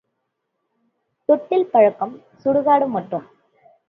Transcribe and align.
தொட்டில் 1.29 1.67
பழக்கம் 1.69 2.15
சுடுகாடு 2.45 2.87
மட்டும். 2.87 3.27